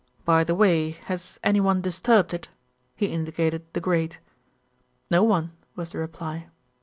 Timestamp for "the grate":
3.73-4.17